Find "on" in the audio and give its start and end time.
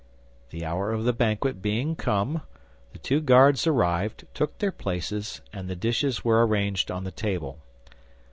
6.89-7.03